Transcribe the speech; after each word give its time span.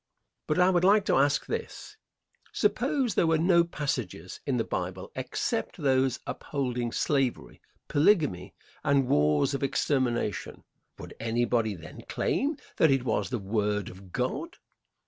But 0.47 0.57
I 0.57 0.71
would 0.71 0.83
like 0.83 1.05
to 1.05 1.15
ask 1.17 1.45
this: 1.45 1.95
Suppose 2.51 3.13
there 3.13 3.27
were 3.27 3.37
no 3.37 3.63
passages 3.63 4.39
in 4.47 4.57
the 4.57 4.63
Bible 4.63 5.11
except 5.15 5.77
those 5.77 6.19
upholding 6.25 6.91
slavery, 6.91 7.61
polygamy 7.87 8.55
and 8.83 9.07
wars 9.07 9.53
of 9.53 9.61
extermination; 9.61 10.63
would 10.97 11.13
anybody 11.19 11.75
then 11.75 12.01
claim 12.09 12.57
that 12.77 12.89
it 12.89 13.05
was 13.05 13.29
the 13.29 13.37
word 13.37 13.89
of 13.89 14.11
God? 14.11 14.57